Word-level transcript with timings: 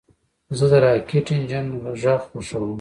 زه 0.57 0.65
د 0.71 0.73
راکټ 0.85 1.27
انجن 1.35 1.65
غږ 2.01 2.19
خوښوم. 2.29 2.69